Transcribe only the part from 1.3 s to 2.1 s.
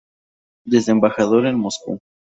en Moscú.